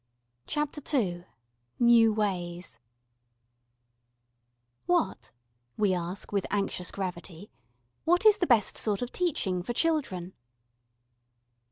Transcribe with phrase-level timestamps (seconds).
[0.45, 1.25] 8]] CHAPTER II
[1.77, 2.79] New Ways
[4.87, 5.29] "WHAT,"
[5.77, 7.51] we ask with anxious gravity,
[8.03, 10.33] "what is the best sort of teaching for children?"